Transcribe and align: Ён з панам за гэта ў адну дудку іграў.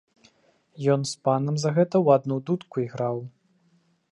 Ён 0.93 1.01
з 1.11 1.19
панам 1.27 1.55
за 1.65 1.69
гэта 1.77 1.95
ў 2.05 2.17
адну 2.17 2.35
дудку 2.49 2.75
іграў. 2.87 3.23